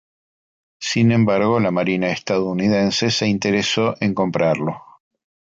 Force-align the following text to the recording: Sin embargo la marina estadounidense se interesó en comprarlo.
Sin 0.79 1.11
embargo 1.11 1.59
la 1.59 1.69
marina 1.69 2.09
estadounidense 2.09 3.11
se 3.11 3.27
interesó 3.27 3.93
en 3.99 4.15
comprarlo. 4.15 4.81